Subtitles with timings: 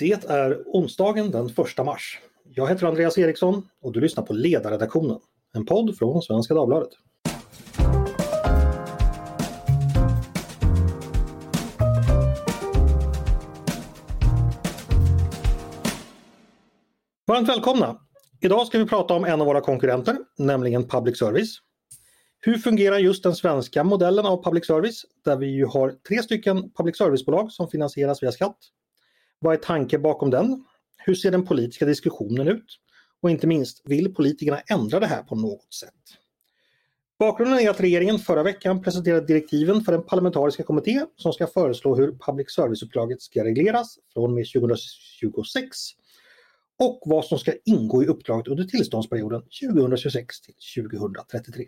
[0.00, 2.18] Det är onsdagen den 1 mars.
[2.44, 5.18] Jag heter Andreas Eriksson och du lyssnar på Ledarredaktionen,
[5.54, 6.88] en podd från Svenska Dagbladet.
[17.26, 18.00] Varmt välkomna!
[18.40, 21.58] Idag ska vi prata om en av våra konkurrenter, nämligen public service.
[22.40, 26.70] Hur fungerar just den svenska modellen av public service, där vi ju har tre stycken
[26.70, 28.56] public service-bolag som finansieras via skatt?
[29.42, 30.64] Vad är tanken bakom den?
[30.96, 32.78] Hur ser den politiska diskussionen ut?
[33.20, 35.94] Och inte minst, vill politikerna ändra det här på något sätt?
[37.18, 41.96] Bakgrunden är att regeringen förra veckan presenterade direktiven för den parlamentariska kommitté som ska föreslå
[41.96, 45.78] hur public service-uppdraget ska regleras från och med 2026
[46.78, 50.54] och vad som ska ingå i uppdraget under tillståndsperioden 2026 till
[50.84, 51.64] 2033.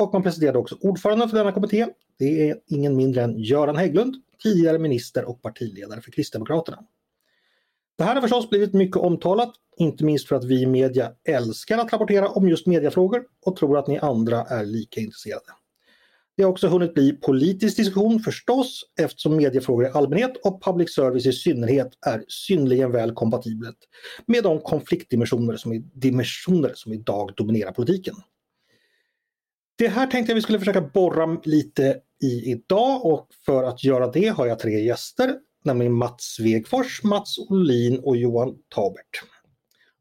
[0.00, 1.86] Och man presenterade också ordföranden för denna kommitté.
[2.18, 6.84] Det är ingen mindre än Göran Hägglund, tidigare minister och partiledare för Kristdemokraterna.
[7.98, 11.78] Det här har förstås blivit mycket omtalat, inte minst för att vi i media älskar
[11.78, 15.44] att rapportera om just mediafrågor och tror att ni andra är lika intresserade.
[16.36, 21.26] Det har också hunnit bli politisk diskussion förstås eftersom mediefrågor i allmänhet och public service
[21.26, 23.78] i synnerhet är synnerligen väl kompatibelt
[24.26, 28.14] med de konfliktdimensioner som, i, dimensioner som idag dominerar politiken.
[29.78, 34.06] Det här tänkte jag vi skulle försöka borra lite i idag och för att göra
[34.10, 39.22] det har jag tre gäster nämligen Mats Svegfors, Mats Olin och Johan Tabert.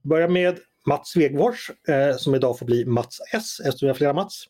[0.03, 4.13] Börjar med Mats Svegfors eh, som idag får bli Mats S eftersom vi har flera
[4.13, 4.43] Mats.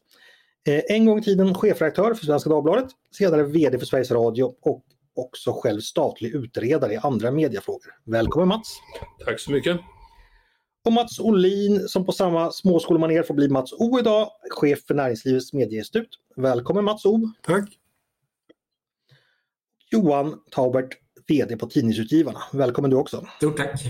[0.67, 4.83] Eh, en gång i tiden chefredaktör för Svenska Dagbladet, senare VD för Sveriges Radio och
[5.15, 7.93] också själv statlig utredare i andra mediafrågor.
[8.03, 8.77] Välkommen Mats!
[9.25, 9.77] Tack så mycket!
[10.85, 15.53] Och Mats Olin som på samma småskolemanér får bli Mats O idag, chef för Näringslivets
[15.53, 16.09] medieinstitut.
[16.35, 17.31] Välkommen Mats O!
[17.41, 17.69] Tack!
[19.91, 22.39] Johan Taubert, VD på Tidningsutgivarna.
[22.53, 23.27] Välkommen du också.
[23.37, 23.85] Stort tack.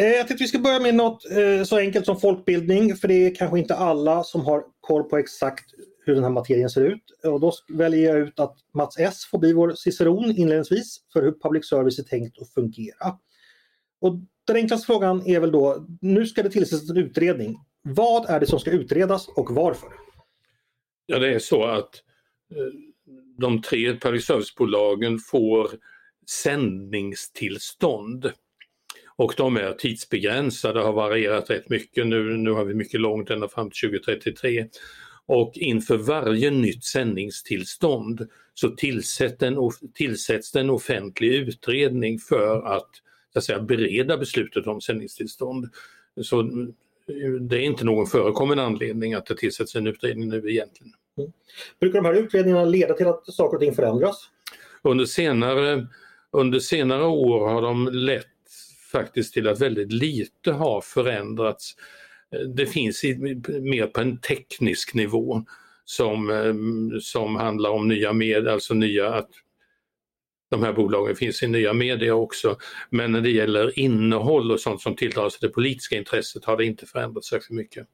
[0.00, 3.14] Eh, jag tänkte vi ska börja med något eh, så enkelt som folkbildning för det
[3.14, 5.64] är kanske inte alla som har koll på exakt
[6.04, 7.02] hur den här materien ser ut.
[7.24, 11.32] Och då väljer jag ut att Mats S får bli vår ciceron inledningsvis för hur
[11.32, 13.18] public service är tänkt att fungera.
[14.00, 14.14] Och
[14.46, 17.58] den enklaste frågan är väl då, nu ska det tillsättas en utredning.
[17.82, 19.88] Vad är det som ska utredas och varför?
[21.06, 22.02] Ja det är så att
[22.50, 22.91] eh,
[23.38, 25.70] de tre public service-bolagen får
[26.26, 28.32] sändningstillstånd.
[29.16, 32.06] Och de är tidsbegränsade, har varierat rätt mycket.
[32.06, 34.68] Nu, nu har vi mycket långt ända fram till 2033.
[35.26, 39.56] Och inför varje nytt sändningstillstånd så tillsätts en,
[39.94, 42.90] tillsätts en offentlig utredning för att,
[43.32, 45.68] så att säga, bereda beslutet om sändningstillstånd.
[46.22, 46.74] Så mm,
[47.40, 50.92] det är inte någon förekommande anledning att det tillsätts en utredning nu egentligen.
[51.18, 51.32] Mm.
[51.80, 54.30] Brukar de här utredningarna leda till att saker och ting förändras?
[54.82, 55.86] Under senare,
[56.30, 58.26] under senare år har de lett
[58.92, 61.76] faktiskt till att väldigt lite har förändrats.
[62.54, 63.14] Det finns i,
[63.62, 65.44] mer på en teknisk nivå
[65.84, 69.28] som, eh, som handlar om nya medier, alltså nya att
[70.50, 72.56] de här bolagen finns i nya medier också.
[72.90, 76.64] Men när det gäller innehåll och sånt som tilldrar sig det politiska intresset har det
[76.64, 77.86] inte förändrats särskilt mycket.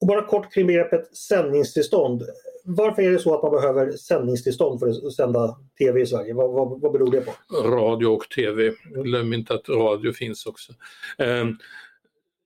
[0.00, 2.22] Och bara kort kring begreppet sändningstillstånd.
[2.64, 6.34] Varför är det så att man behöver sändningstillstånd för att sända TV i Sverige?
[6.34, 7.32] Vad, vad, vad beror det på?
[7.64, 8.72] Radio och TV.
[9.04, 10.72] Glöm inte att radio finns också.
[11.18, 11.58] Um,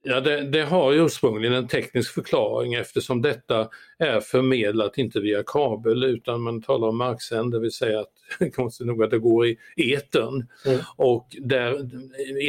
[0.05, 3.69] Ja, det, det, har ursprungligen en teknisk förklaring eftersom detta
[3.99, 8.87] är förmedlat inte via kabel utan man talar om marksänd, det vill säga att konstigt
[8.87, 10.47] nog att det går i etern.
[10.67, 10.81] Mm.
[10.97, 11.91] Och där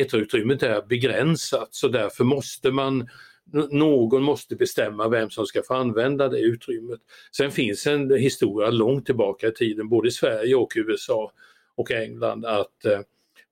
[0.02, 3.10] eterutrymmet är begränsat så därför måste man
[3.54, 7.00] någon måste bestämma vem som ska få använda det utrymmet.
[7.36, 11.32] Sen finns en historia långt tillbaka i tiden, både i Sverige och USA
[11.76, 13.00] och England, att eh,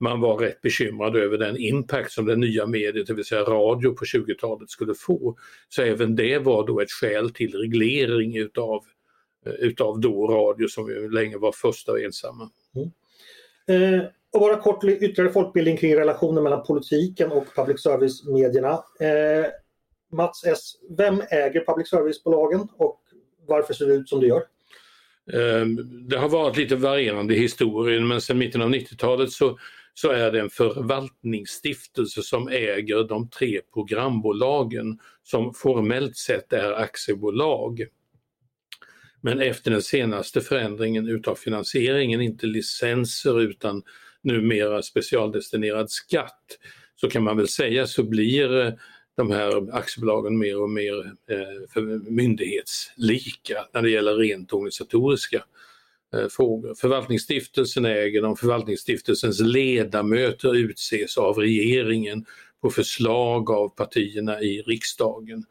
[0.01, 3.91] man var rätt bekymrad över den impact som det nya mediet, det vill säga radio
[3.91, 5.37] på 20-talet skulle få.
[5.69, 8.83] Så även det var då ett skäl till reglering utav,
[9.45, 12.49] eh, utav då radio som ju länge var första och ensamma.
[12.75, 12.91] Mm.
[13.67, 18.71] Eh, och bara kort ytterligare folkbildning kring relationen mellan politiken och public service-medierna.
[18.99, 19.45] Eh,
[20.11, 20.59] Mats S,
[20.97, 23.01] vem äger public service-bolagen och
[23.47, 24.43] varför ser det ut som det gör?
[25.33, 29.59] Ehm, det har varit lite varierande i historien men sedan mitten av 90-talet så,
[29.93, 37.85] så är det en förvaltningsstiftelse som äger de tre programbolagen som formellt sett är aktiebolag.
[39.21, 43.83] Men efter den senaste förändringen utav finansieringen, inte licenser utan
[44.23, 46.57] numera specialdestinerad skatt,
[46.95, 48.73] så kan man väl säga så blir eh,
[49.17, 55.43] de här aktiebolagen mer och mer eh, myndighetslika när det gäller rent organisatoriska
[56.15, 56.75] eh, frågor.
[56.75, 62.25] Förvaltningsstiftelsen äger dem, förvaltningsstiftelsens ledamöter utses av regeringen
[62.61, 65.45] på förslag av partierna i riksdagen.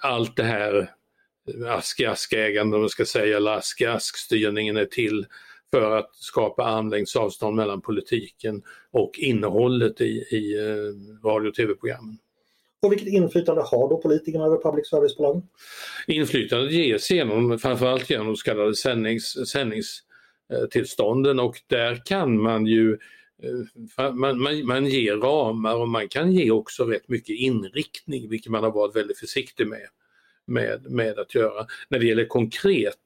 [0.00, 5.26] Allt det här eh, ask-ask-ägande om man ska säga, eller ask-ask-styrningen är till
[5.70, 12.18] för att skapa armlängds avstånd mellan politiken och innehållet i, i eh, radio och tv-programmen.
[12.82, 15.42] Och vilket inflytande har då politikerna över public service-bolagen?
[16.06, 22.98] Inflytandet ges genom, framförallt genom så kallade sändnings, sändningstillstånden och där kan man ju
[23.42, 28.52] eh, man, man, man ger ramar och man kan ge också rätt mycket inriktning vilket
[28.52, 29.86] man har varit väldigt försiktig med,
[30.46, 31.66] med, med att göra.
[31.88, 32.96] När det gäller konkret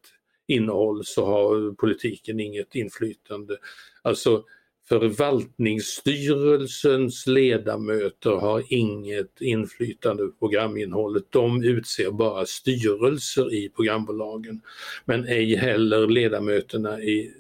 [0.47, 3.57] innehåll så har politiken inget inflytande.
[4.03, 4.45] Alltså
[4.89, 11.25] Förvaltningsstyrelsens ledamöter har inget inflytande på programinnehållet.
[11.31, 14.61] De utser bara styrelser i programbolagen.
[15.05, 17.33] Men ej heller ledamöterna i,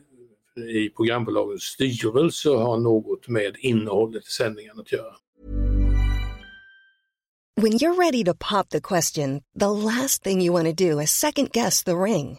[0.56, 5.14] i programbolagens styrelser har något med innehållet i sändningen att göra.
[7.56, 11.11] When you're ready to pop the question, the last thing you want to do is
[11.11, 12.38] second guess the ring.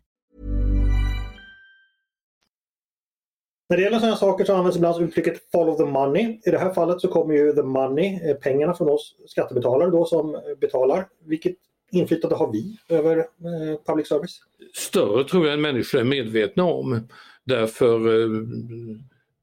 [3.71, 6.39] När det gäller sådana saker så används ibland uttrycket follow the money.
[6.45, 10.05] I det här fallet så kommer ju the money, eh, pengarna från oss skattebetalare då
[10.05, 11.07] som eh, betalar.
[11.25, 11.55] Vilket
[11.91, 14.39] inflytande har vi över eh, public service?
[14.73, 17.07] Större tror jag än människor är medvetna om.
[17.43, 17.99] Därför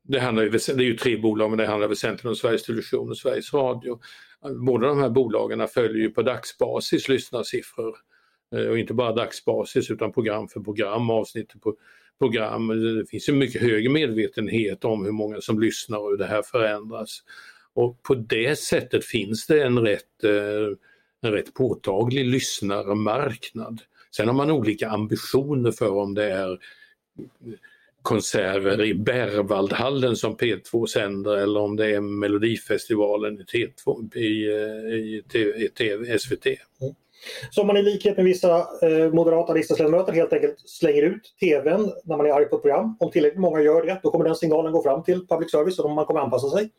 [0.03, 3.11] det, handlar ju, det är ju tre bolag men det handlar väsentligen om Sveriges Television
[3.11, 3.99] och Sveriges Radio.
[4.67, 7.97] Båda de här bolagen följer ju på dagsbasis lyssnarsiffror.
[8.71, 11.75] Och inte bara dagsbasis utan program för program, avsnitt på
[12.19, 12.69] program.
[12.99, 16.43] Det finns en mycket högre medvetenhet om hur många som lyssnar och hur det här
[16.43, 17.23] förändras.
[17.75, 20.77] Och på det sättet finns det en rätt, eh,
[21.23, 23.81] en rätt påtaglig lyssnarmarknad.
[24.17, 26.59] Sen har man olika ambitioner för om det är
[28.03, 34.95] konserter i Berwaldhallen som P2 sänder eller om det är Melodifestivalen i, T2, i, eh,
[34.95, 36.47] i, i, i TV, SVT.
[36.47, 36.95] Mm.
[37.51, 41.93] Så om man i likhet med vissa eh, moderata riksdagsledamöter helt enkelt slänger ut TVn
[42.05, 42.97] när man är arg på ett program.
[43.01, 45.91] Om tillräckligt många gör det, då kommer den signalen gå fram till public service och
[45.91, 46.71] man kommer anpassa sig.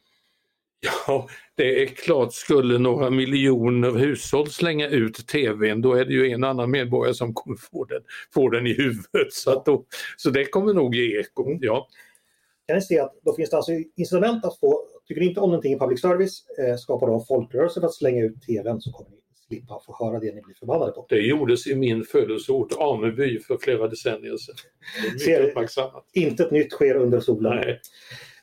[1.08, 6.32] Ja, det är klart, skulle några miljoner hushåll slänga ut TVn då är det ju
[6.32, 8.02] en annan medborgare som kommer få den,
[8.34, 9.34] få den i huvudet.
[9.34, 9.86] Så, att då,
[10.18, 11.58] så det kommer nog ge eko.
[11.62, 11.88] Ja.
[12.68, 15.50] Kan ni se att då finns det alltså incitament att få, tycker ni inte om
[15.50, 18.92] någonting i public service, eh, skapa då en folkrörelse för att slänga ut TVn så
[18.92, 19.19] kommer ni
[19.50, 21.06] slippa få höra det ni blir förbannade på.
[21.10, 24.56] Det gjordes i min födelseort Aneby för flera decennier sedan.
[25.20, 26.06] Ser, uppmärksammat.
[26.14, 27.56] Intet nytt sker under solen.
[27.56, 27.80] Nej.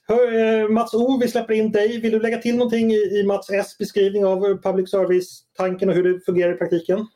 [0.09, 2.01] Hör, eh, Mats O, vi släpper in dig.
[2.01, 6.03] Vill du lägga till någonting i, i Mats S beskrivning av public service-tanken och hur
[6.03, 7.07] det fungerar i praktiken?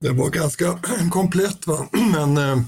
[0.00, 0.64] Det var ganska
[1.10, 1.88] komplett va?
[2.12, 2.62] men eh,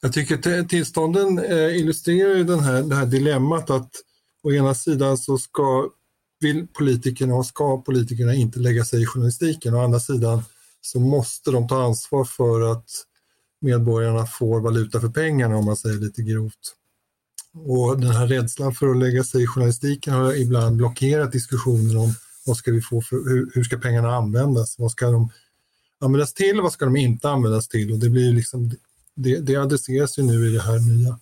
[0.00, 3.90] jag tycker tillstånden eh, illustrerar ju den här, det här dilemmat att
[4.42, 5.90] å ena sidan så ska
[6.44, 9.74] vill politikerna och ska politikerna inte lägga sig i journalistiken.
[9.74, 10.42] Å andra sidan
[10.80, 12.90] så måste de ta ansvar för att
[13.60, 16.74] medborgarna får valuta för pengarna om man säger lite grovt.
[17.54, 22.14] Och den här rädslan för att lägga sig i journalistiken har ibland blockerat diskussionen om
[22.46, 24.78] vad ska vi få för, hur, hur ska pengarna användas?
[24.78, 25.30] Vad ska de
[26.00, 27.92] användas till och vad ska de inte användas till?
[27.92, 28.70] Och det, blir liksom,
[29.14, 31.18] det, det adresseras ju nu i det här nya,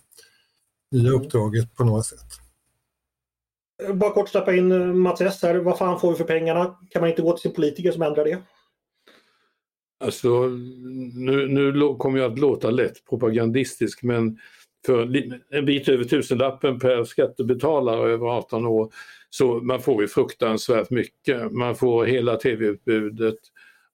[0.91, 2.42] nya uppdraget på något sätt.
[3.93, 5.55] Bara kort släppa in eh, Mats S här.
[5.55, 6.77] Vad fan får vi för pengarna?
[6.89, 8.37] Kan man inte gå till sin politiker som ändrar det?
[10.03, 10.47] Alltså,
[11.13, 14.37] nu, nu kommer jag att låta lätt propagandistisk men
[14.85, 15.01] för
[15.49, 18.93] en bit över tusenlappen per skattebetalare över 18 år
[19.29, 21.51] så man får ju fruktansvärt mycket.
[21.51, 23.37] Man får hela tv-utbudet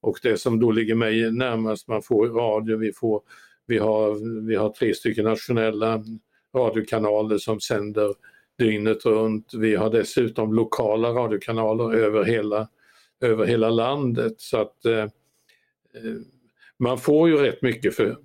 [0.02, 3.22] och det som då ligger mig närmast, man får radio, vi, får,
[3.68, 6.04] vi, har, vi har tre stycken nationella
[6.56, 8.14] radiokanaler som sänder
[8.60, 9.54] dygnet runt.
[9.54, 12.68] Vi har dessutom lokala radiokanaler över hela,
[13.22, 15.10] över hela landet så att eh, eh,
[16.78, 18.18] man får ju rätt mycket för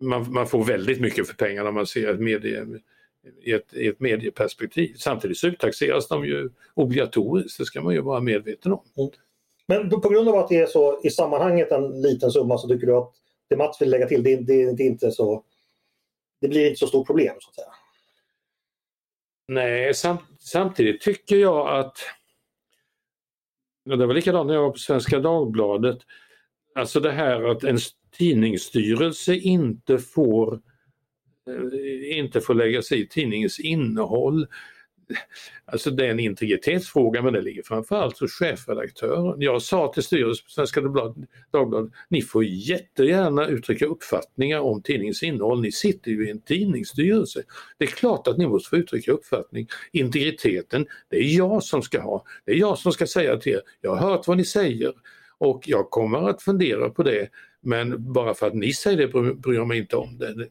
[0.00, 2.66] man, man, får väldigt mycket för pengarna om man ser ett medie,
[3.42, 4.94] i, ett, i ett medieperspektiv.
[4.96, 8.84] Samtidigt så uttaxeras de ju obligatoriskt, det ska man ju vara medveten om.
[8.98, 9.10] Mm.
[9.66, 12.86] Men på grund av att det är så i sammanhanget en liten summa så tycker
[12.86, 13.12] du att
[13.48, 15.44] det Mats vill lägga till, det, det, det inte så
[16.40, 17.81] det blir inte så stort problem så att säga?
[19.48, 21.96] Nej, sam samtidigt tycker jag att
[23.84, 25.98] det var likadant när jag var på Svenska Dagbladet.
[26.74, 27.78] Alltså det här att en
[28.12, 30.54] tidningsstyrelse inte får
[31.48, 34.46] eh, inte får lägga sig i tidningens innehåll.
[35.64, 39.40] Alltså det är en integritetsfråga men det ligger framförallt hos chefredaktören.
[39.40, 40.80] Jag sa till styrelsen på Svenska
[41.52, 45.60] Dagbladet, ni får jättegärna uttrycka uppfattningar om tidningens innehåll.
[45.60, 47.42] Ni sitter ju i en tidningsstyrelse.
[47.78, 49.68] Det är klart att ni måste få uttrycka uppfattning.
[49.92, 52.24] Integriteten, det är jag som ska ha.
[52.44, 54.92] Det är jag som ska säga till er, jag har hört vad ni säger
[55.38, 57.28] och jag kommer att fundera på det
[57.62, 60.48] men bara för att ni säger det bryr jag mig inte om det.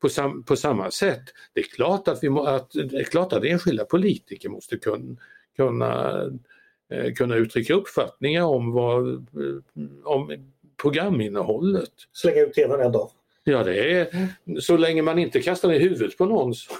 [0.00, 3.32] På, sam, på samma sätt, det är, klart att vi må, att, det är klart
[3.32, 5.16] att enskilda politiker måste kunna,
[5.56, 6.22] kunna,
[6.90, 9.60] eh, kunna uttrycka uppfattningar om, vad, eh,
[10.04, 10.52] om
[10.82, 11.92] programinnehållet.
[12.12, 13.10] Slänga ut tvn en dag.
[13.44, 14.28] Ja, det är
[14.60, 16.54] så länge man inte kastar ner huvudet på någon.
[16.54, 16.72] Så.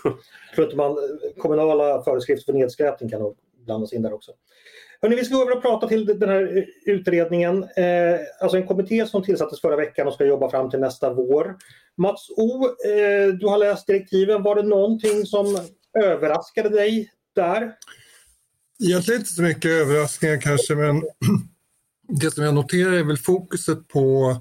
[0.58, 0.96] Inte man
[1.38, 4.32] kommunala föreskrifter för nedskräpning kan blandas in där också.
[5.04, 7.62] Hörrni, vi ska gå över och prata till den här eh, utredningen.
[7.62, 11.56] Eh, alltså en kommitté som tillsattes förra veckan och ska jobba fram till nästa vår.
[11.96, 14.42] Mats O, eh, du har läst direktiven.
[14.42, 15.58] Var det någonting som
[15.98, 17.72] överraskade dig där?
[18.84, 21.02] Egentligen inte så mycket överraskningar kanske, men
[22.20, 24.36] det som jag noterar är väl fokuset på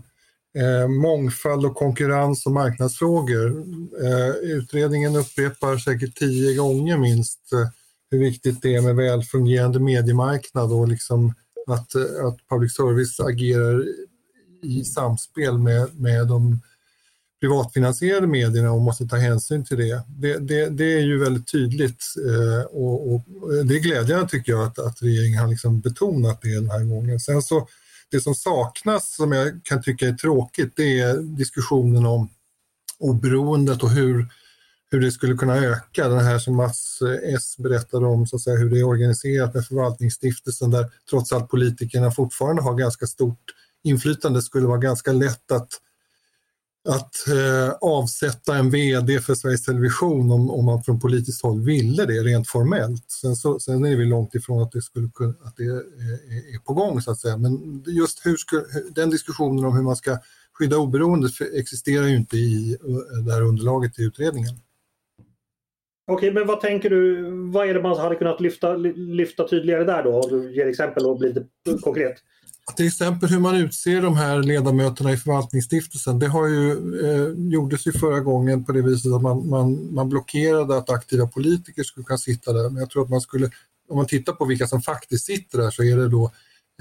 [0.58, 3.66] eh, mångfald och konkurrens och marknadsfrågor.
[4.06, 7.83] Eh, utredningen upprepar säkert tio gånger minst eh,
[8.14, 11.34] hur viktigt det är med välfungerande mediemarknad och liksom
[11.68, 13.86] att, eh, att public service agerar
[14.64, 16.62] i samspel med, med de
[17.42, 20.04] privatfinansierade medierna och måste ta hänsyn till det.
[20.08, 23.22] Det, det, det är ju väldigt tydligt eh, och, och,
[23.54, 26.84] eh, det är glädjande tycker jag att, att regeringen har liksom betonat det den här
[26.84, 27.20] gången.
[27.20, 27.68] Sen så,
[28.12, 32.30] det som saknas som jag kan tycka är tråkigt det är diskussionen om
[33.00, 34.28] oberoendet och hur
[34.94, 36.08] hur det skulle kunna öka.
[36.08, 39.54] Det här som Mats eh, S berättade om, så att säga, hur det är organiserat
[39.54, 44.40] med förvaltningsstiftelsen där trots allt politikerna fortfarande har ganska stort inflytande.
[44.40, 45.70] Det skulle vara ganska lätt att,
[46.90, 52.06] att eh, avsätta en VD för Sveriges Television om, om man från politiskt håll ville
[52.06, 53.12] det rent formellt.
[53.12, 55.76] Sen, så, sen är vi långt ifrån att det, skulle kunna, att det är,
[56.56, 57.38] är på gång så att säga.
[57.38, 58.64] Men just hur skulle,
[58.96, 60.18] den diskussionen om hur man ska
[60.54, 64.60] skydda oberoendet existerar ju inte i eh, det här underlaget till utredningen.
[66.08, 70.04] Okej, men vad tänker du, vad är det man hade kunnat lyfta, lyfta tydligare där
[70.04, 70.22] då?
[70.22, 72.16] Om du ger exempel och blir lite konkret.
[72.76, 76.20] Till exempel hur man utser de här ledamöterna i förvaltningsstiftelsen.
[76.20, 76.72] Det har ju,
[77.06, 81.28] eh, gjordes ju förra gången på det viset att man, man, man blockerade att aktiva
[81.28, 82.70] politiker skulle kunna sitta där.
[82.70, 83.50] Men jag tror att man skulle,
[83.90, 86.32] om man tittar på vilka som faktiskt sitter där så är det då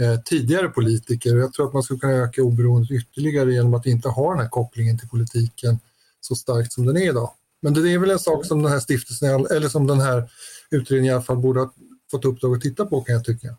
[0.00, 1.36] eh, tidigare politiker.
[1.36, 4.48] Jag tror att man skulle kunna öka oberoendet ytterligare genom att inte ha den här
[4.48, 5.78] kopplingen till politiken
[6.20, 7.30] så starkt som den är idag.
[7.62, 10.30] Men det är väl en sak som den här stiftelsen, eller som den här
[10.70, 11.74] utredningen i alla fall borde ha
[12.10, 13.56] fått uppdrag att titta på kan jag tycka.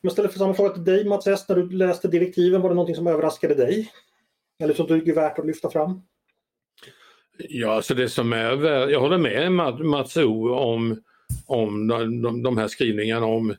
[0.00, 1.48] Jag ställer för samma fråga till dig Mats Est.
[1.48, 3.92] När du läste direktiven, var det någonting som överraskade dig?
[4.62, 6.02] Eller som du tycker är värt att lyfta fram?
[7.38, 9.52] Ja, alltså det som är, jag håller med
[9.86, 11.02] Mats O om,
[11.46, 13.54] om de, de här skrivningarna om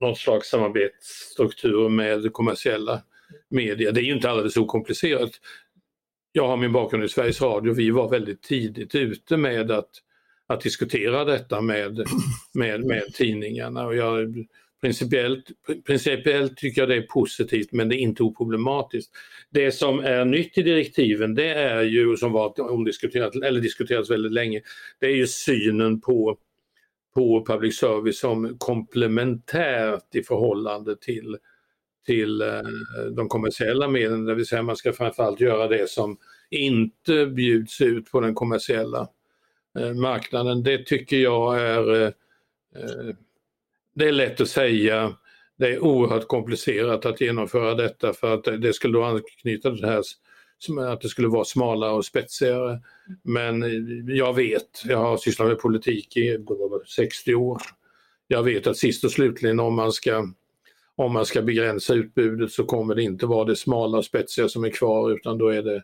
[0.00, 3.02] någon slags samarbetsstruktur med kommersiella
[3.48, 3.92] medier.
[3.92, 5.30] Det är ju inte alldeles okomplicerat
[6.32, 7.74] jag har min bakgrund i Sveriges Radio.
[7.74, 9.90] Vi var väldigt tidigt ute med att,
[10.46, 12.04] att diskutera detta med,
[12.54, 13.86] med, med tidningarna.
[13.86, 14.46] Och jag,
[14.80, 15.44] principiellt,
[15.86, 19.12] principiellt tycker jag det är positivt men det är inte oproblematiskt.
[19.50, 24.32] Det som är nytt i direktiven det är ju, som var omdiskuterat, eller diskuterats väldigt
[24.32, 24.60] länge,
[25.00, 26.36] det är ju synen på,
[27.14, 31.36] på public service som komplementärt i förhållande till
[32.06, 32.62] till eh,
[33.10, 36.16] de kommersiella medlen, det vill säga man ska framförallt göra det som
[36.50, 39.08] inte bjuds ut på den kommersiella
[39.78, 40.62] eh, marknaden.
[40.62, 42.10] Det tycker jag är, eh,
[43.94, 45.16] det är lätt att säga,
[45.58, 49.88] det är oerhört komplicerat att genomföra detta för att det skulle då anknyta till det
[49.88, 50.02] här
[50.80, 52.80] att det skulle vara smalare och spetsigare.
[53.22, 53.64] Men
[54.16, 56.38] jag vet, jag har sysslat med politik i
[56.96, 57.62] 60 år.
[58.26, 60.32] Jag vet att sist och slutligen om man ska
[60.96, 64.70] om man ska begränsa utbudet så kommer det inte vara det smala spetsiga som är
[64.70, 65.82] kvar utan då är det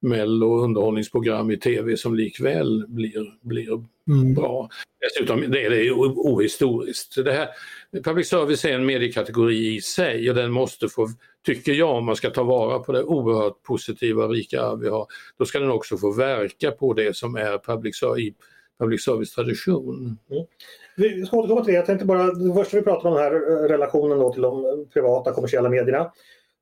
[0.00, 4.34] Mello och underhållningsprogram i tv som likväl blir, blir mm.
[4.34, 4.68] bra.
[5.00, 7.24] Dessutom det är det ohistoriskt.
[7.24, 7.48] Det här,
[8.04, 11.08] public service är en mediekategori i sig och den måste få,
[11.46, 14.88] tycker jag, om man ska ta vara på det oerhört positiva och rika arv vi
[14.88, 15.06] har,
[15.38, 18.34] då ska den också få verka på det som är public, i
[18.78, 20.18] public service-tradition.
[20.30, 20.46] Mm.
[20.96, 21.76] Vi ska återkomma till det.
[21.76, 24.64] Jag tänkte bara, det första vi pratar om den här eh, relationen då till de
[24.64, 26.12] eh, privata kommersiella medierna.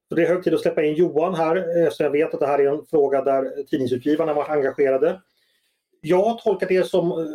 [0.09, 2.40] Så det är hög tid att släppa in Johan här, eh, så jag vet att
[2.40, 5.21] det här är en fråga där tidningsutgivarna varit engagerade.
[6.00, 7.28] jag har tolkat det som,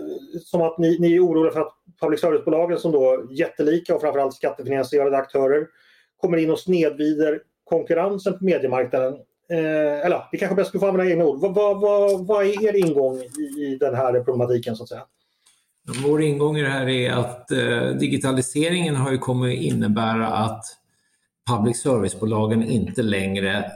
[0.46, 4.34] som att ni, ni är oroliga för att public service-bolagen som då jättelika och framförallt
[4.34, 5.68] skattefinansierade aktörer
[6.18, 9.18] kommer in och snedvider konkurrensen på mediemarknaden.
[9.52, 11.40] Eh, eller vi kanske bäst ska få använda egna ord.
[11.40, 15.04] Vad, vad, vad, vad är er ingång i, i den här problematiken så att säga?
[16.04, 20.66] Vår ingång i det här är att eh, digitaliseringen har ju kommit innebära att
[21.50, 23.72] public service-bolagen inte längre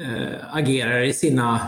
[0.00, 1.60] eh, agerar i sina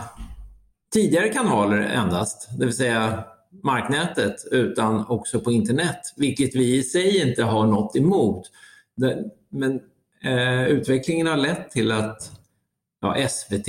[0.93, 3.23] tidigare kanaler endast, det vill säga
[3.63, 8.51] marknätet, utan också på internet, vilket vi i sig inte har något emot.
[9.49, 9.79] Men
[10.23, 12.31] eh, utvecklingen har lett till att
[13.05, 13.67] ja, SVT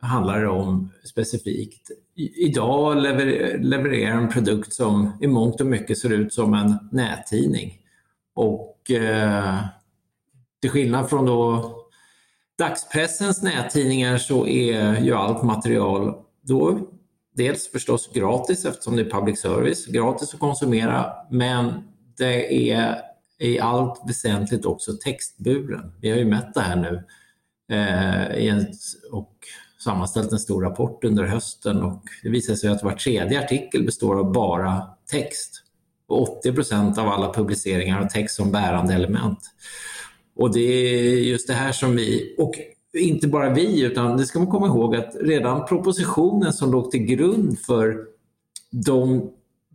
[0.00, 1.90] handlar det om specifikt.
[2.16, 7.78] idag lever, levererar en produkt som i mångt och mycket ser ut som en nättidning.
[8.34, 9.58] Och eh,
[10.60, 11.72] till skillnad från då
[12.58, 16.78] dagspressens nättidningar så är ju allt material då
[17.34, 21.72] dels förstås gratis eftersom det är public service, gratis att konsumera, men
[22.18, 22.96] det är
[23.38, 25.92] i allt väsentligt också textburen.
[26.00, 27.04] Vi har ju mätt det här nu
[27.68, 28.56] Eh,
[29.12, 29.32] och
[29.84, 34.18] sammanställt en stor rapport under hösten och det visade sig att var tredje artikel består
[34.18, 35.62] av bara text.
[36.08, 39.38] Och 80 procent av alla publiceringar har text som bärande element.
[40.36, 42.54] Och det är just det här som vi, och
[42.98, 47.04] inte bara vi, utan det ska man komma ihåg att redan propositionen som låg till
[47.04, 47.98] grund för
[48.70, 49.30] de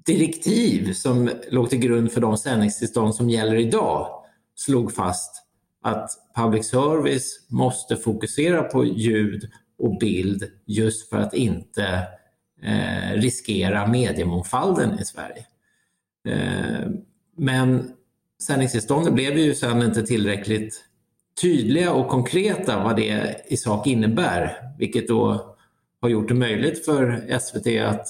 [0.05, 4.07] direktiv som låg till grund för de sändningstillstånd som gäller idag
[4.55, 5.43] slog fast
[5.82, 12.08] att public service måste fokusera på ljud och bild just för att inte
[12.64, 15.46] eh, riskera mediemångfalden i Sverige.
[16.28, 16.90] Eh,
[17.38, 17.92] men
[18.44, 20.84] sändningstillstånden blev ju sen inte tillräckligt
[21.42, 25.56] tydliga och konkreta vad det i sak innebär, vilket då
[26.02, 28.08] har gjort det möjligt för SVT att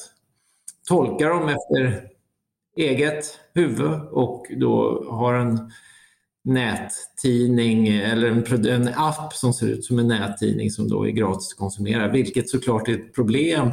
[0.88, 2.08] tolka dem efter
[2.78, 5.72] eget huvud och då har en
[6.44, 11.52] nättidning eller en, en app som ser ut som en nättidning som då är gratis
[11.54, 13.72] att konsumera, vilket såklart är ett problem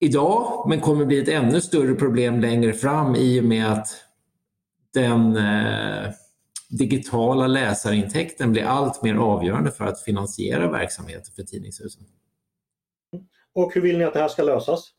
[0.00, 3.88] idag men kommer bli ett ännu större problem längre fram i och med att
[4.94, 6.10] den eh,
[6.70, 12.02] digitala läsarintäkten blir allt mer avgörande för att finansiera verksamheten för tidningshusen.
[13.54, 14.92] Och hur vill ni att det här ska lösas?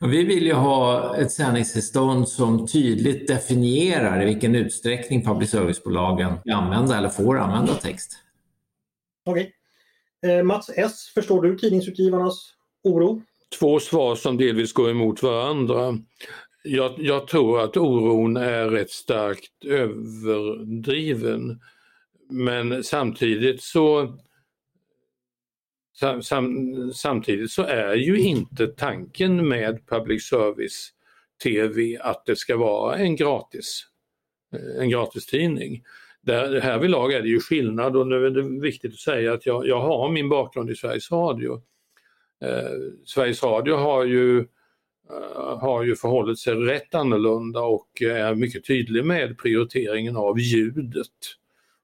[0.00, 6.98] Vi vill ju ha ett sändningstillstånd som tydligt definierar i vilken utsträckning public service-bolagen använda
[6.98, 8.18] eller får använda text.
[9.26, 9.42] Okej.
[9.42, 9.52] Okay.
[10.32, 13.22] Eh, Mats S, förstår du tidningsutgivarnas oro?
[13.58, 15.98] Två svar som delvis går emot varandra.
[16.62, 21.60] Jag, jag, tror att oron är rätt starkt överdriven.
[22.30, 24.14] Men samtidigt så
[26.00, 30.90] sam, sam, samtidigt så är ju inte tanken med public service
[31.42, 33.86] TV att det ska vara en gratis
[34.52, 35.82] eh, en gratistidning.
[36.22, 39.66] Där, härvidlag är det ju skillnad och nu är det viktigt att säga att jag,
[39.66, 41.62] jag har min bakgrund i Sveriges Radio.
[42.44, 42.70] Eh,
[43.04, 44.46] Sveriges Radio har ju
[45.10, 51.06] Eh, har ju förhållit sig rätt annorlunda och är mycket tydlig med prioriteringen av ljudet.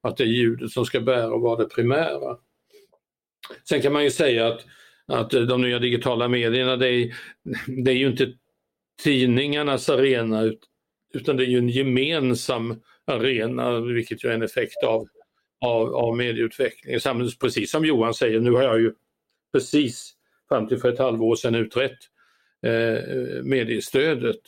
[0.00, 2.36] Att det är ljudet som ska bära och vara det primära.
[3.68, 4.66] Sen kan man ju säga att,
[5.06, 7.14] att de nya digitala medierna det är,
[7.84, 8.32] det är ju inte
[9.02, 10.52] tidningarnas arena
[11.14, 15.06] utan det är ju en gemensam arena vilket ju är en effekt av,
[15.60, 17.00] av, av medieutvecklingen.
[17.40, 18.92] Precis som Johan säger, nu har jag ju
[19.52, 20.12] precis
[20.48, 21.98] fram till för ett halvår sedan utrett
[22.66, 24.40] eh, mediestödet.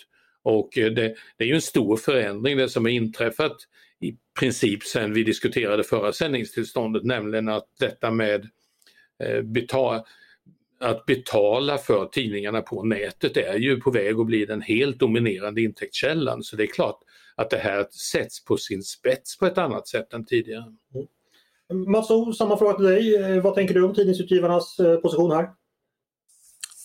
[0.43, 3.57] Och eh, det, det, är ju en stor förändring det som har inträffat
[4.01, 8.49] i princip sedan vi diskuterade förra sändningstillståndet, nämligen att detta med
[9.23, 10.01] eh, betal,
[10.81, 15.63] att betala för tidningarna på nätet är ju på väg att bli den helt dominerande
[15.63, 16.43] intäktskällan.
[16.43, 16.99] Så det är klart
[17.35, 20.65] att det här sätts på sin spets på ett annat sätt än tidigare.
[21.71, 21.91] Mm.
[21.93, 23.17] Mats O, samma fråga till dig.
[23.17, 25.49] Eh, vad tänker du om tidningsutgivarnas eh, position här?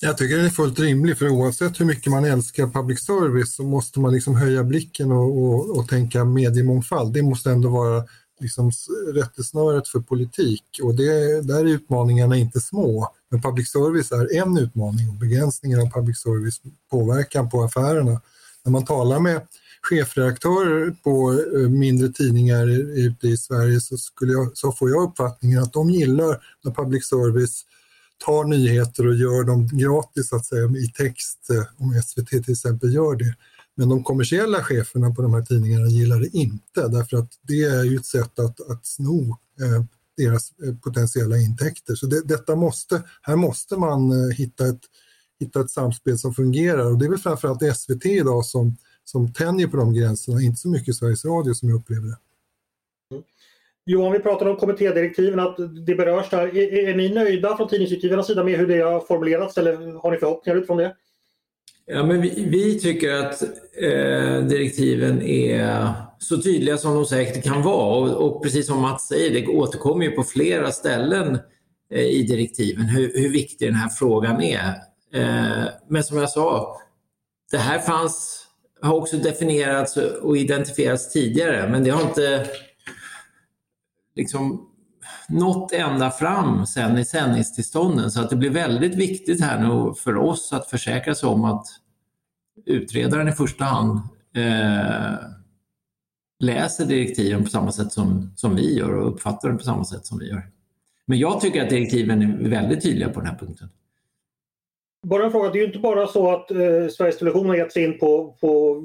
[0.01, 3.63] Jag tycker den är fullt rimlig för oavsett hur mycket man älskar public service så
[3.63, 7.13] måste man liksom höja blicken och, och, och tänka mediemångfald.
[7.13, 8.03] Det måste ändå vara
[8.39, 8.71] liksom
[9.13, 13.07] rättesnöret för politik och det, där är utmaningarna inte små.
[13.29, 18.21] Men public service är en utmaning och begränsningen av public service påverkan på affärerna.
[18.63, 19.41] När man talar med
[19.81, 25.63] chefredaktörer på eh, mindre tidningar ute i Sverige så, skulle jag, så får jag uppfattningen
[25.63, 27.65] att de gillar när public service
[28.25, 32.93] tar nyheter och gör dem gratis att säga, i text, eh, om SVT till exempel
[32.93, 33.35] gör det.
[33.77, 37.83] Men de kommersiella cheferna på de här tidningarna gillar det inte därför att det är
[37.83, 39.83] ju ett sätt att, att sno eh,
[40.17, 41.95] deras eh, potentiella intäkter.
[41.95, 44.81] Så det, detta måste, här måste man eh, hitta ett,
[45.39, 46.85] hitta ett samspel som fungerar.
[46.91, 50.69] Och det är väl framförallt SVT idag som, som tänjer på de gränserna, inte så
[50.69, 52.17] mycket Sveriges Radio som jag upplever det.
[53.11, 53.23] Mm.
[53.85, 56.57] Johan, vi pratade om kommittédirektiven, att det berörs där.
[56.57, 60.17] Är, är ni nöjda från tidningsutgivarnas sida med hur det har formulerats eller har ni
[60.17, 60.95] förhoppningar utifrån det?
[61.89, 63.41] Ja, men vi, vi tycker att
[63.81, 69.07] eh, direktiven är så tydliga som de säkert kan vara och, och, precis som Mats
[69.07, 71.39] säger, det återkommer ju på flera ställen
[71.91, 74.67] eh, i direktiven hur, hur, viktig den här frågan är.
[75.13, 76.77] Eh, men som jag sa,
[77.51, 78.45] det här fanns,
[78.81, 82.47] har också definierats och identifierats tidigare men det har inte
[84.15, 84.69] liksom
[85.29, 88.11] nått ända fram sen i sändningstillstånden.
[88.11, 91.65] Så att det blir väldigt viktigt här nu för oss att försäkra sig om att
[92.65, 93.99] utredaren i första hand
[94.35, 95.13] eh,
[96.39, 100.05] läser direktiven på samma sätt som, som vi gör och uppfattar dem på samma sätt
[100.05, 100.43] som vi gör.
[101.05, 103.69] Men jag tycker att direktiven är väldigt tydliga på den här punkten.
[105.03, 107.73] Bara en fråga, det är ju inte bara så att eh, Sveriges Television har gett
[107.73, 108.83] sig in på, på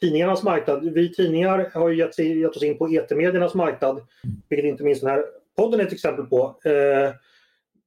[0.00, 0.92] tidningarnas marknad.
[0.92, 4.00] Vi tidningar har ju gett, gett oss in på etermediernas marknad,
[4.48, 5.24] vilket inte minst den här
[5.56, 6.58] podden är ett exempel på.
[6.64, 7.14] Eh,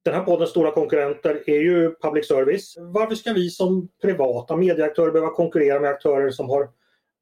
[0.04, 2.74] den här poddens stora konkurrenter är ju public service.
[2.78, 6.68] Varför ska vi som privata medieaktörer behöva konkurrera med aktörer som har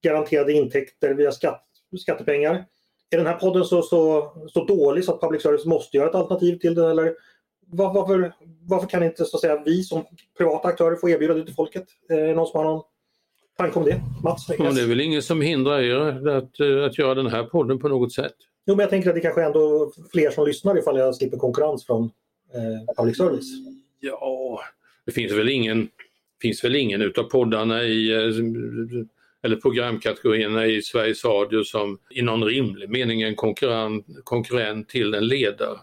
[0.02, 1.64] garanterade intäkter via skatt,
[1.98, 2.64] skattepengar?
[3.10, 6.14] Är den här podden så, så, så dålig så att public service måste göra ett
[6.14, 6.90] alternativ till den?
[6.90, 7.14] Eller
[7.66, 10.04] var, varför, varför kan inte så att säga, vi som
[10.38, 11.84] privata aktörer få erbjuda det till folket?
[12.10, 12.82] Eh, någon som har någon
[13.58, 14.00] tanke om det?
[14.24, 14.46] Mats?
[14.58, 17.88] Ja, det är väl ingen som hindrar er att, att göra den här podden på
[17.88, 18.34] något sätt?
[18.68, 21.86] Jo, men jag tänker att det kanske ändå fler som lyssnar ifall jag slipper konkurrens
[21.86, 22.04] från
[22.54, 23.48] eh, public service.
[24.00, 24.60] Ja,
[25.06, 25.88] det finns väl ingen,
[26.42, 28.32] finns väl ingen utav poddarna i eh,
[29.42, 35.14] eller programkategorierna i Sveriges Radio som i någon rimlig mening är en konkurrent, konkurrent till
[35.14, 35.78] en ledare.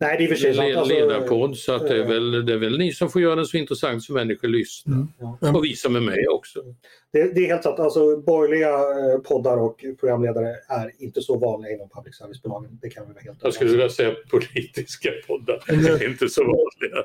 [0.00, 0.76] Nej, det är för sig.
[0.76, 3.36] Alltså, ledarpodd, så att det, är eh, väl, det är väl ni som får göra
[3.36, 4.94] den så intressant så människor lyssnar.
[4.94, 5.08] Mm.
[5.40, 5.56] Ja.
[5.56, 6.62] Och vi som är med också.
[7.12, 7.80] Det, det, är helt sant.
[7.80, 12.78] Alltså, borgerliga eh, poddar och programledare är inte så vanliga inom public service-bolagen.
[12.82, 17.04] Det kan vi vara helt Jag skulle vilja säga politiska poddar är inte så vanliga.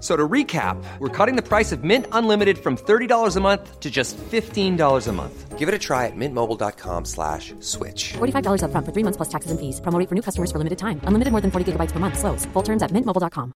[0.00, 3.90] So to recap, we're cutting the price of Mint Unlimited from $30 a month to
[3.90, 5.58] just $15 a month.
[5.58, 8.12] Give it a try at mintmobile.com slash switch.
[8.18, 9.80] $45 up front for three months plus taxes and fees.
[9.80, 11.00] Promo for new customers for limited time.
[11.02, 12.16] Unlimited more than 40 gigabytes per month.
[12.16, 12.46] Slows.
[12.52, 13.52] Full terms at mintmobile.com.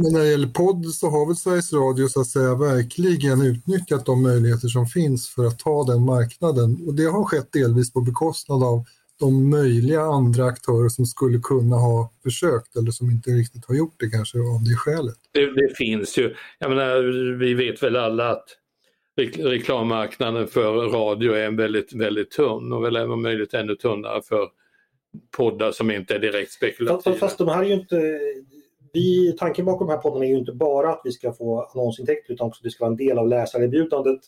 [0.00, 4.06] Men när det gäller podd så har väl Sveriges Radio så att säga verkligen utnyttjat
[4.06, 6.82] de möjligheter som finns för att ta den marknaden.
[6.86, 8.84] Och det har skett delvis på bekostnad av
[9.20, 13.94] de möjliga andra aktörer som skulle kunna ha försökt eller som inte riktigt har gjort
[13.96, 15.16] det kanske av det skälet.
[15.32, 17.02] Det, det finns ju, jag menar,
[17.38, 18.48] vi vet väl alla att
[19.36, 24.48] reklammarknaden för radio är väldigt, väldigt tunn och väl även möjligt ännu tunnare för
[25.36, 27.16] poddar som inte är direkt spekulativa.
[27.16, 28.20] Fast, de här är ju inte,
[28.92, 32.34] vi, tanken bakom de här poddarna är ju inte bara att vi ska få annonsintäkter
[32.34, 34.20] utan också att det ska vara en del av läsarerbjudandet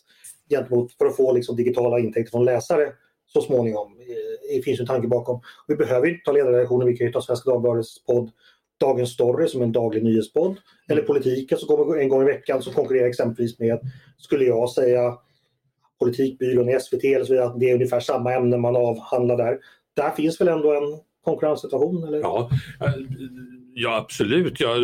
[0.49, 2.93] gentemot för att få liksom digitala intäkter från läsare
[3.33, 3.99] så småningom.
[3.99, 5.41] Eh, det finns en tanke bakom.
[5.67, 8.31] Vi behöver inte ta ledarredaktionen, vi kan ju ta Svenska Dagbladets podd
[8.79, 10.57] Dagens Story som en daglig nyhetspodd.
[10.89, 13.79] Eller politiken som kommer en gång i veckan som konkurrerar exempelvis med,
[14.17, 15.17] skulle jag säga,
[15.99, 19.59] Politikbyrån i SVT eller så vidare, det är ungefär samma ämne man avhandlar där.
[19.93, 22.03] Där finns väl ändå en konkurrenssituation?
[22.07, 22.19] Eller?
[22.19, 22.49] Ja,
[22.81, 22.93] eh,
[23.73, 24.59] ja, absolut.
[24.59, 24.79] Jag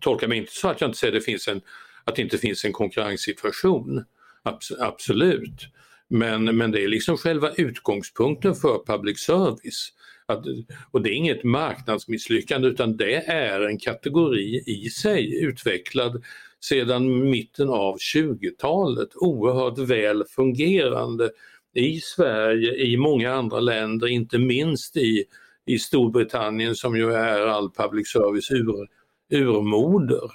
[0.00, 1.60] tolkar mig inte så att jag inte säger att det, finns en,
[2.04, 4.04] att det inte finns en konkurrenssituation.
[4.42, 5.68] Abs absolut.
[6.10, 9.92] Men, men det är liksom själva utgångspunkten för public service.
[10.26, 10.44] Att,
[10.90, 16.22] och det är inget marknadsmisslyckande utan det är en kategori i sig utvecklad
[16.60, 21.30] sedan mitten av 20-talet, oerhört väl fungerande
[21.74, 25.24] i Sverige, i många andra länder, inte minst i,
[25.66, 28.88] i Storbritannien som ju är all public service ur,
[29.30, 30.30] urmoder.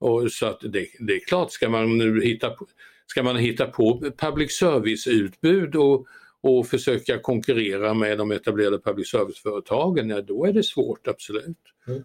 [0.00, 2.66] Och så att det, det är klart, ska man nu hitta på,
[3.10, 6.06] Ska man hitta på public service-utbud och,
[6.40, 11.56] och försöka konkurrera med de etablerade public service-företagen, ja då är det svårt, absolut.
[11.86, 12.04] Mm.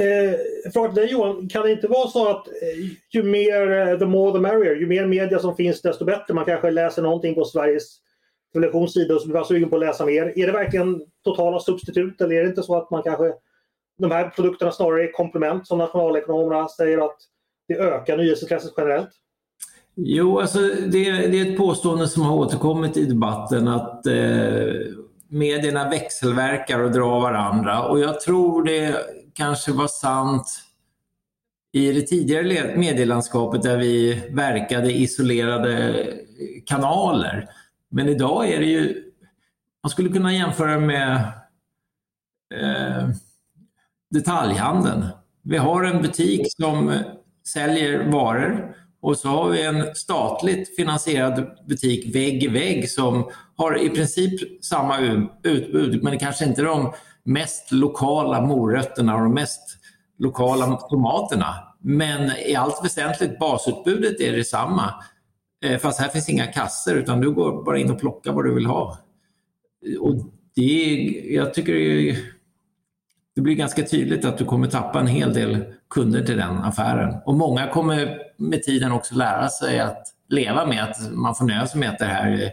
[0.00, 0.38] Eh,
[0.72, 2.78] fråga till dig Johan, kan det inte vara så att eh,
[3.10, 6.34] ju mer, eh, the more the merrier, ju mer media som finns desto bättre.
[6.34, 7.98] Man kanske läser någonting på Sveriges
[8.52, 10.38] Televisions sida och så blir man sugen på att läsa mer.
[10.38, 13.32] Är det verkligen totala substitut eller är det inte så att man kanske
[13.98, 17.16] de här produkterna snarare är komplement som nationalekonomerna säger att
[17.68, 19.10] det ökar nyhetsintresset generellt?
[19.96, 20.88] Jo, alltså det,
[21.26, 24.74] det, är ett påstående som har återkommit i debatten att eh,
[25.28, 28.96] medierna växelverkar och drar varandra och jag tror det
[29.34, 30.46] kanske var sant
[31.72, 36.06] i det tidigare medielandskapet där vi verkade isolerade
[36.66, 37.48] kanaler.
[37.90, 39.12] Men idag är det ju,
[39.82, 41.14] man skulle kunna jämföra med
[42.54, 43.08] eh,
[44.10, 45.06] detaljhandeln.
[45.42, 46.98] Vi har en butik som
[47.46, 48.74] säljer varor
[49.04, 54.64] och så har vi en statligt finansierad butik vägg i vägg som har i princip
[54.64, 54.98] samma
[55.42, 56.92] utbud men kanske inte de
[57.24, 59.60] mest lokala morötterna och de mest
[60.18, 61.54] lokala tomaterna.
[61.80, 64.94] Men i allt väsentligt basutbudet är detsamma.
[65.64, 68.54] Eh, fast här finns inga kasser utan du går bara in och plockar vad du
[68.54, 68.98] vill ha.
[70.00, 70.14] Och
[70.54, 72.33] det är, jag tycker det är
[73.40, 77.14] blir ganska tydligt att du kommer tappa en hel del kunder till den affären.
[77.26, 81.66] Och många kommer med tiden också lära sig att leva med att man får nöja
[81.66, 82.52] sig med att det här är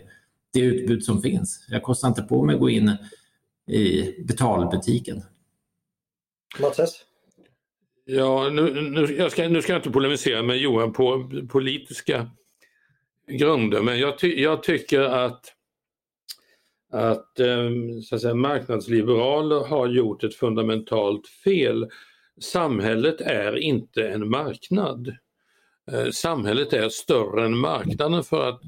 [0.54, 1.66] det utbud som finns.
[1.70, 2.98] Jag kostar inte på mig att gå in
[3.68, 5.22] i betalbutiken.
[6.60, 7.06] Mats
[8.06, 12.30] Ja, nu, nu, jag ska, nu ska jag inte polemisera med Johan på politiska
[13.28, 15.54] grunder men jag, ty, jag tycker att
[16.92, 21.90] att, ehm, så att säga, marknadsliberaler har gjort ett fundamentalt fel.
[22.42, 25.16] Samhället är inte en marknad.
[25.92, 28.62] Eh, samhället är större än marknaden för att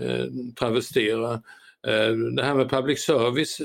[0.00, 0.24] eh,
[0.58, 1.32] travestera.
[1.86, 3.60] Eh, det här med public service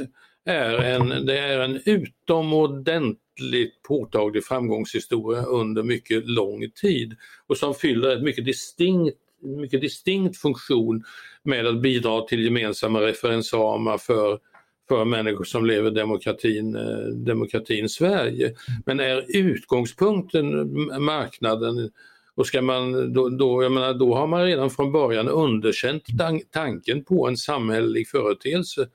[0.45, 7.15] är en, det är en utomordentligt påtaglig framgångshistoria under mycket lång tid
[7.47, 11.03] och som fyller en mycket distinkt mycket distinkt funktion
[11.43, 14.39] med att bidra till gemensamma referensramar för,
[14.88, 18.56] för människor som lever demokratin, eh, demokratin Sverige.
[18.86, 20.69] Men är utgångspunkten
[21.03, 21.91] marknaden
[22.36, 26.03] och ska man, då, då, jag menar, då har man redan från början underkänt
[26.51, 28.88] tanken på en samhällelig företeelse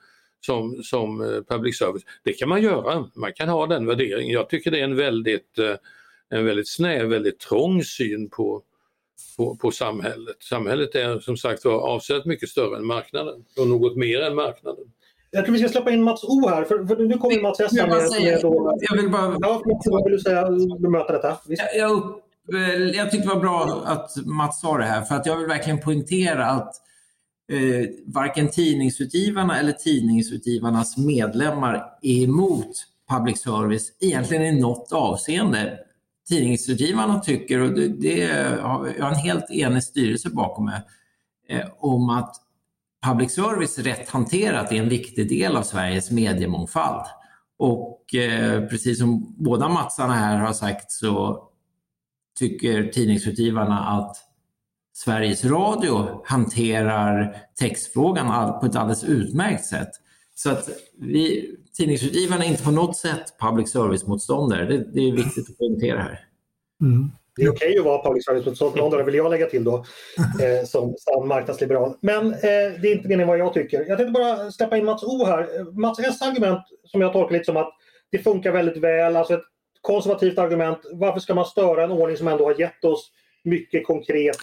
[0.47, 2.03] som, som eh, public service.
[2.25, 4.33] Det kan man göra, man kan ha den värderingen.
[4.33, 5.75] Jag tycker det är en väldigt, eh,
[6.39, 8.63] en väldigt snäv, väldigt trång syn på,
[9.37, 10.37] på, på samhället.
[10.41, 14.85] Samhället är som sagt var avsevärt mycket större än marknaden och något mer än marknaden.
[15.31, 17.73] Jag tror vi ska släppa in Mats O här, för, för nu kommer Mats S
[17.73, 18.79] med, med då...
[18.81, 19.37] Jag vill bara...
[19.41, 20.49] Ja, vad vill du säga,
[20.81, 21.37] bemöta detta?
[21.47, 22.21] Jag, jag,
[22.95, 25.81] jag tyckte det var bra att Mats sa det här, för att jag vill verkligen
[25.81, 26.75] poängtera att
[27.53, 32.71] eh, varken tidningsutgivarna eller tidningsutgivarnas medlemmar är emot
[33.11, 35.79] public service egentligen i något avseende
[36.29, 38.27] tidningsutgivarna tycker, och det, det
[38.61, 40.81] har jag en helt enig styrelse bakom mig,
[41.49, 42.37] eh, om att
[43.07, 47.07] public service rätt hanterat är en viktig del av Sveriges mediemångfald.
[47.59, 51.45] Och eh, precis som båda Matsarna här har sagt så
[52.39, 54.17] tycker tidningsutgivarna att
[54.93, 59.91] Sveriges Radio hanterar textfrågan på ett alldeles utmärkt sätt.
[60.39, 64.65] Så att vi, tidningsutgivarna är inte på något sätt public service-motståndare.
[64.65, 66.21] Det, det, är viktigt att poängtera här.
[66.81, 67.11] Mm.
[67.37, 69.77] Det är okej okay att vara public service-motståndare vill jag lägga till då
[70.17, 71.95] eh, som sann marknadsliberal.
[72.01, 72.41] Men eh,
[72.83, 73.85] det är inte meningen vad jag tycker.
[73.89, 75.73] Jag tänkte bara släppa in Mats O här.
[75.81, 77.73] Mats S argument som jag tolkar lite som att
[78.11, 79.45] det funkar väldigt väl, alltså ett
[79.81, 80.79] konservativt argument.
[80.93, 83.11] Varför ska man störa en ordning som ändå har gett oss
[83.45, 84.39] mycket konkret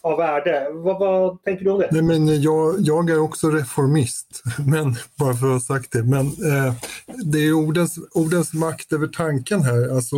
[0.00, 0.68] av värde.
[0.72, 1.88] Vad, vad, tänker du om det?
[1.92, 6.02] Nej, men jag, jag är också reformist, men, bara för att ha sagt det.
[6.02, 6.74] Men eh,
[7.24, 9.94] det är ordens, ordens makt över tanken här.
[9.94, 10.16] Alltså,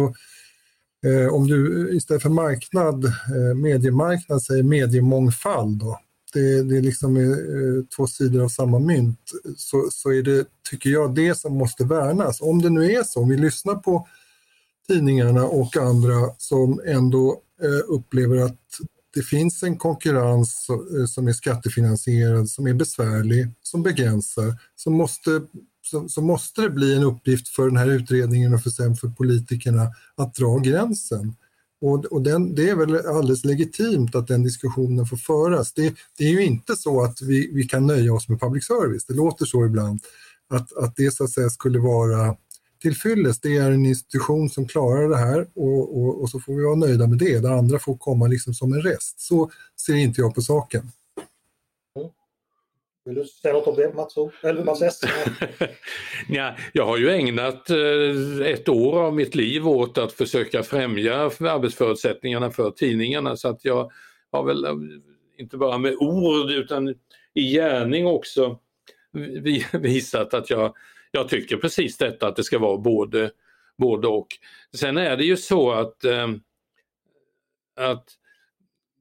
[1.06, 5.78] eh, om du istället för marknad, eh, mediemarknad, säger mediemångfald.
[5.78, 6.00] Då.
[6.32, 9.30] Det, det är liksom eh, två sidor av samma mynt.
[9.56, 12.40] Så, så är det, tycker jag, det som måste värnas.
[12.40, 14.08] Om det nu är så, om vi lyssnar på
[14.88, 18.58] tidningarna och andra som ändå eh, upplever att
[19.14, 25.42] det finns en konkurrens eh, som är skattefinansierad, som är besvärlig, som begränsar, så måste,
[25.82, 29.08] så, så måste det bli en uppgift för den här utredningen och för, sen för
[29.08, 31.36] politikerna att dra gränsen.
[31.80, 35.72] Och, och den, det är väl alldeles legitimt att den diskussionen får föras.
[35.72, 39.04] Det, det är ju inte så att vi, vi kan nöja oss med public service,
[39.06, 40.00] det låter så ibland,
[40.50, 42.36] att, att det så att säga skulle vara
[42.84, 43.42] till fyllest.
[43.42, 46.74] Det är en institution som klarar det här och, och, och, så får vi vara
[46.74, 47.38] nöjda med det.
[47.38, 49.20] Det andra får komma liksom som en rest.
[49.20, 49.50] Så
[49.86, 50.80] ser inte jag på saken.
[51.96, 52.10] Mm.
[53.04, 55.00] Vill du säga något om det Mats, eller Mats S?
[56.28, 61.14] ja, jag har ju ägnat eh, ett år av mitt liv åt att försöka främja
[61.40, 63.92] arbetsförutsättningarna för tidningarna så att jag
[64.32, 64.72] har väl eh,
[65.38, 66.94] inte bara med ord utan
[67.34, 68.58] i gärning också
[69.72, 70.74] visat att jag
[71.14, 73.30] jag tycker precis detta att det ska vara både,
[73.78, 74.28] både och.
[74.76, 76.28] Sen är det ju så att, eh,
[77.76, 78.04] att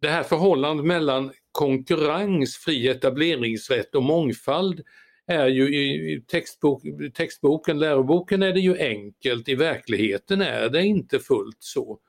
[0.01, 4.81] det här förhållandet mellan konkurrens, fri etableringsrätt och mångfald
[5.27, 11.19] är ju i textbok, textboken, läroboken är det ju enkelt, i verkligheten är det inte
[11.19, 11.99] fullt så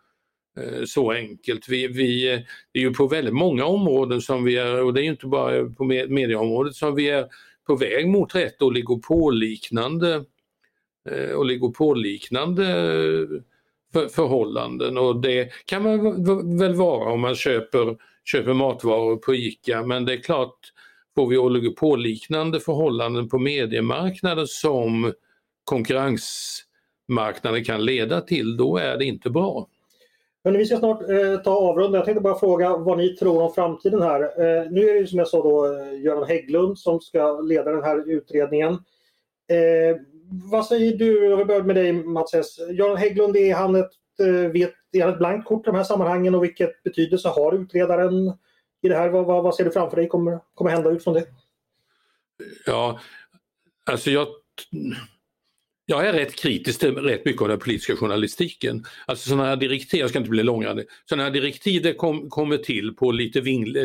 [0.60, 1.68] eh, så enkelt.
[1.68, 2.40] Vi, vi, eh,
[2.72, 5.68] det är ju på väldigt många områden som vi är, och det är inte bara
[5.68, 7.28] på medieområdet, som vi är
[7.66, 10.24] på väg mot rätt oligopolliknande
[11.10, 13.28] eh, oligopolliknande eh,
[13.92, 19.82] för, förhållanden och det kan man väl vara om man köper, köper matvaror på ICA
[19.82, 20.58] men det är klart
[21.14, 25.12] får vi oligopolliknande förhållanden på mediemarknaden som
[25.64, 29.68] konkurrensmarknaden kan leda till, då är det inte bra.
[30.44, 31.98] Men vi ska snart eh, ta avrunda.
[31.98, 34.20] Jag tänkte bara fråga vad ni tror om framtiden här.
[34.22, 37.82] Eh, nu är det som jag sa då eh, Göran Hägglund som ska leda den
[37.82, 38.72] här utredningen.
[39.48, 39.96] Eh,
[40.50, 42.58] vad säger du, jag vi börjar med dig Mats S.
[42.70, 45.84] Göran Hägglund, är han ett, eh, vet, är han ett blankt kort i de här
[45.84, 48.32] sammanhangen och vilket betydelse har utredaren
[48.82, 49.08] i det här?
[49.08, 51.26] Vad, vad, vad ser du framför dig kommer, kommer hända utifrån det?
[52.66, 53.00] Ja,
[53.90, 54.26] alltså jag
[55.86, 58.84] jag är rätt kritisk till rätt mycket av den politiska journalistiken.
[59.06, 62.94] Alltså sådana här direktiv, jag ska inte bli långrandig, sådana här direktiv kom, kommer till
[62.94, 63.76] på lite vind,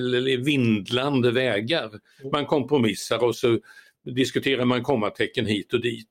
[0.46, 1.86] vindlande vägar.
[1.86, 2.02] Mm.
[2.32, 3.60] Man kompromissar och så
[4.16, 6.08] diskuterar man kommatecken hit och dit.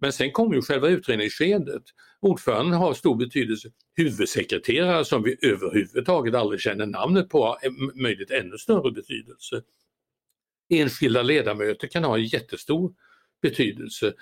[0.00, 1.82] Men sen kommer ju själva utredningsskedet.
[2.20, 3.68] Ordföranden har stor betydelse.
[3.96, 7.58] Huvudsekreterare som vi överhuvudtaget aldrig känner namnet på har
[8.02, 9.62] möjligt ännu större betydelse.
[10.68, 12.92] Enskilda ledamöter kan ha en jättestor
[13.42, 14.12] betydelse.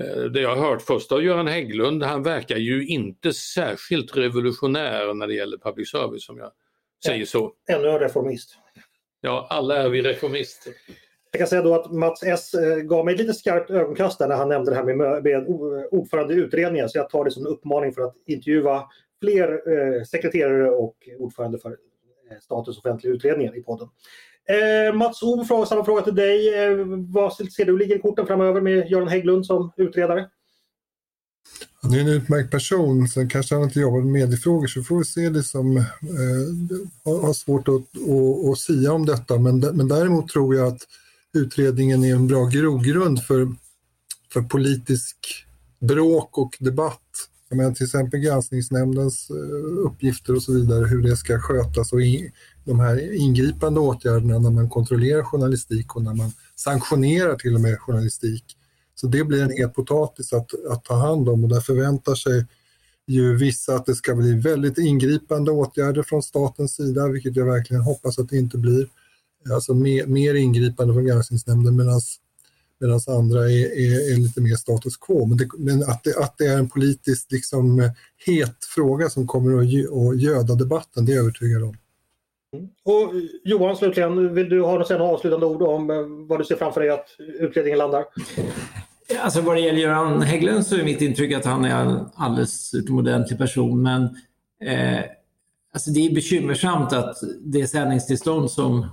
[0.00, 5.14] Eh, det jag har hört först av Göran Hägglund, han verkar ju inte särskilt revolutionär
[5.14, 6.52] när det gäller public service om jag
[7.06, 7.52] säger så.
[7.70, 8.58] Ännu en reformist.
[9.20, 10.72] Ja, alla är vi reformister.
[11.30, 14.48] Jag kan säga då att Mats S eh, gav mig lite skarpt ögonkast när han
[14.48, 15.46] nämnde det här med, med
[15.90, 18.84] ordförande i utredningen så jag tar det som en uppmaning för att intervjua
[19.22, 23.88] fler eh, sekreterare och ordförande för eh, Statens offentliga utredningar i podden.
[24.48, 26.64] Eh, Mats O, frågar samma fråga till dig.
[26.64, 26.76] Eh,
[27.08, 30.28] vad ser du ligger i korten framöver med Göran Hägglund som utredare?
[31.82, 35.04] Han är en utmärkt person, sen kanske han inte jobbar med mediefrågor så får vi
[35.04, 35.84] se det som, eh,
[37.04, 40.82] har svårt att, att, att sia om detta men, men däremot tror jag att
[41.34, 43.48] utredningen är en bra grogrund för,
[44.32, 45.16] för politisk
[45.80, 47.28] bråk och debatt.
[47.52, 51.98] Jag menar, till exempel granskningsnämndens eh, uppgifter och så vidare, hur det ska skötas och
[52.64, 57.80] de här ingripande åtgärderna när man kontrollerar journalistik och när man sanktionerar till och med
[57.80, 58.44] journalistik.
[58.94, 62.46] Så det blir en het potatis att, att ta hand om och där förväntar sig
[63.06, 67.82] ju vissa att det ska bli väldigt ingripande åtgärder från statens sida, vilket jag verkligen
[67.82, 68.88] hoppas att det inte blir.
[69.54, 72.00] Alltså mer, mer ingripande från granskningsnämnden medan
[73.08, 75.26] andra är, är, är, lite mer status quo.
[75.26, 77.90] Men, det, men att, det, att det är en politiskt liksom
[78.26, 81.76] het fråga som kommer att göda debatten, det är jag övertygad om.
[82.84, 83.12] Och
[83.44, 85.96] Johan, slutligen, vill du ha några avslutande ord om eh,
[86.28, 88.04] vad du ser framför dig att utredningen landar?
[89.22, 92.74] Alltså vad det gäller Göran Hägglund så är mitt intryck att han är en alldeles
[92.74, 94.02] utomordentlig person men
[94.64, 95.04] eh,
[95.72, 98.86] alltså det är bekymmersamt att det sändningstillstånd som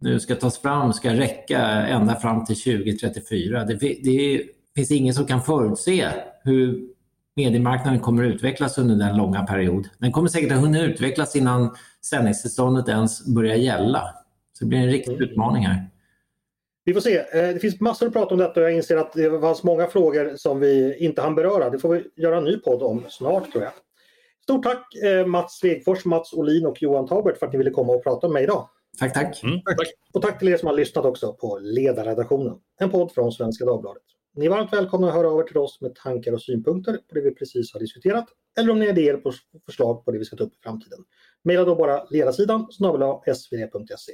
[0.00, 3.64] nu ska tas fram ska räcka ända fram till 2034.
[3.64, 4.42] Det, det
[4.74, 6.08] finns ingen som kan förutse
[6.44, 6.88] hur
[7.36, 9.88] mediemarknaden kommer att utvecklas under den långa period.
[9.98, 14.14] Den kommer säkert att hunna utvecklas innan sändningstillståndet ens börjar gälla.
[14.52, 15.86] Så det blir en riktig utmaning här.
[16.84, 17.16] Vi får se.
[17.16, 19.86] Eh, det finns massor att prata om detta och jag inser att det fanns många
[19.86, 21.70] frågor som vi inte hann beröra.
[21.70, 23.72] Det får vi göra en ny podd om snart tror jag.
[24.42, 27.92] Stort tack eh, Mats Svegfors, Mats Olin och Johan Taubert för att ni ville komma
[27.92, 28.68] och prata med mig idag.
[28.98, 29.42] Tack, tack.
[29.42, 29.78] Mm, tack.
[30.12, 34.02] Och tack till er som har lyssnat också på Ledarredaktionen, en podd från Svenska Dagbladet.
[34.34, 37.14] Ni är varmt välkomna att höra av er till oss med tankar och synpunkter på
[37.14, 38.26] det vi precis har diskuterat
[38.58, 39.32] eller om ni har idéer på
[39.66, 40.98] förslag på det vi ska ta upp i framtiden.
[41.44, 44.12] Maila då bara ledarsidan svd.se.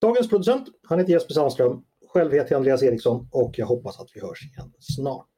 [0.00, 1.84] Dagens producent, han heter Jesper Sandström.
[2.08, 5.32] Själv heter jag Andreas Eriksson och jag hoppas att vi hörs igen snart.